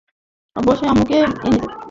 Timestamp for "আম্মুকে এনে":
0.89-1.49